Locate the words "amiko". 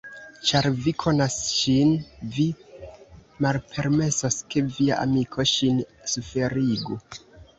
5.05-5.45